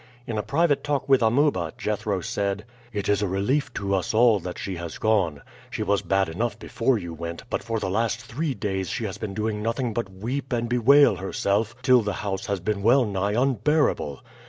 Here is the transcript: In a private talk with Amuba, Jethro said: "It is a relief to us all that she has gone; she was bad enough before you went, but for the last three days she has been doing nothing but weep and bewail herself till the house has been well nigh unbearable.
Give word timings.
In 0.25 0.35
a 0.39 0.41
private 0.41 0.83
talk 0.83 1.07
with 1.07 1.21
Amuba, 1.21 1.73
Jethro 1.77 2.21
said: 2.21 2.65
"It 2.91 3.07
is 3.07 3.21
a 3.21 3.27
relief 3.27 3.71
to 3.75 3.93
us 3.93 4.15
all 4.15 4.39
that 4.39 4.57
she 4.57 4.77
has 4.77 4.97
gone; 4.97 5.43
she 5.69 5.83
was 5.83 6.01
bad 6.01 6.27
enough 6.27 6.57
before 6.57 6.97
you 6.97 7.13
went, 7.13 7.43
but 7.51 7.61
for 7.61 7.79
the 7.79 7.87
last 7.87 8.19
three 8.19 8.55
days 8.55 8.89
she 8.89 9.03
has 9.05 9.19
been 9.19 9.35
doing 9.35 9.61
nothing 9.61 9.93
but 9.93 10.11
weep 10.11 10.51
and 10.53 10.67
bewail 10.67 11.17
herself 11.17 11.75
till 11.83 12.01
the 12.01 12.13
house 12.25 12.47
has 12.47 12.59
been 12.59 12.81
well 12.81 13.05
nigh 13.05 13.39
unbearable. 13.39 14.23